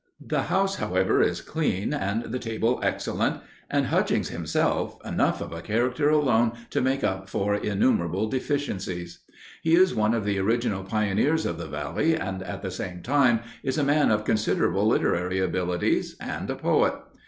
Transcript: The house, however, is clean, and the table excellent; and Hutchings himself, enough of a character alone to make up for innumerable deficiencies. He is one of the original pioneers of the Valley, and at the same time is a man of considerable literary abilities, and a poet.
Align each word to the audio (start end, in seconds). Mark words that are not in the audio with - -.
The 0.19 0.41
house, 0.41 0.77
however, 0.77 1.21
is 1.21 1.41
clean, 1.41 1.93
and 1.93 2.23
the 2.23 2.39
table 2.39 2.79
excellent; 2.81 3.39
and 3.69 3.85
Hutchings 3.85 4.29
himself, 4.29 4.97
enough 5.05 5.41
of 5.41 5.51
a 5.53 5.61
character 5.61 6.09
alone 6.09 6.53
to 6.71 6.81
make 6.81 7.03
up 7.03 7.29
for 7.29 7.53
innumerable 7.53 8.27
deficiencies. 8.27 9.19
He 9.61 9.75
is 9.75 9.93
one 9.93 10.15
of 10.15 10.25
the 10.25 10.39
original 10.39 10.83
pioneers 10.83 11.45
of 11.45 11.59
the 11.59 11.67
Valley, 11.67 12.15
and 12.15 12.41
at 12.41 12.63
the 12.63 12.71
same 12.71 13.03
time 13.03 13.41
is 13.61 13.77
a 13.77 13.83
man 13.83 14.09
of 14.09 14.25
considerable 14.25 14.87
literary 14.87 15.37
abilities, 15.37 16.15
and 16.19 16.49
a 16.49 16.55
poet. 16.55 16.95